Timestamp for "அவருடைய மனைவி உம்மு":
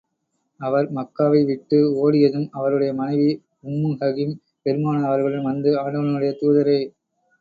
2.51-3.91